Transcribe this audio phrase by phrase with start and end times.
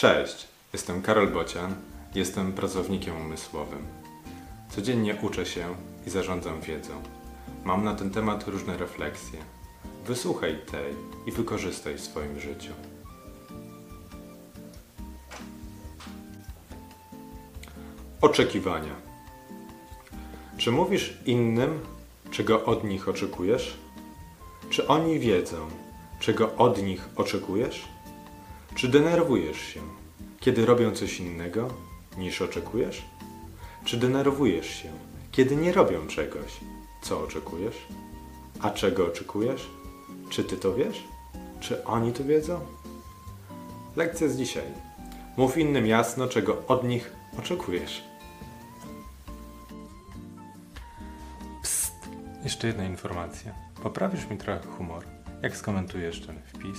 [0.00, 1.74] Cześć, jestem Karol Bocian,
[2.14, 3.86] jestem pracownikiem umysłowym.
[4.70, 5.74] Codziennie uczę się
[6.06, 7.02] i zarządzam wiedzą.
[7.64, 9.38] Mam na ten temat różne refleksje.
[10.06, 10.94] Wysłuchaj tej
[11.26, 12.72] i wykorzystaj w swoim życiu.
[18.20, 18.94] Oczekiwania.
[20.56, 21.80] Czy mówisz innym,
[22.30, 23.76] czego od nich oczekujesz?
[24.70, 25.68] Czy oni wiedzą,
[26.20, 27.88] czego od nich oczekujesz?
[28.74, 29.80] Czy denerwujesz się,
[30.40, 31.68] kiedy robią coś innego
[32.18, 33.04] niż oczekujesz?
[33.84, 34.92] Czy denerwujesz się,
[35.32, 36.52] kiedy nie robią czegoś,
[37.02, 37.76] co oczekujesz?
[38.60, 39.66] A czego oczekujesz?
[40.30, 41.04] Czy ty to wiesz?
[41.60, 42.60] Czy oni to wiedzą?
[43.96, 44.64] Lekcja z dzisiaj.
[45.36, 48.04] Mów innym jasno, czego od nich oczekujesz.
[51.62, 51.94] Psst,
[52.44, 53.54] jeszcze jedna informacja.
[53.82, 55.04] Poprawisz mi trochę humor,
[55.42, 56.78] jak skomentujesz ten wpis,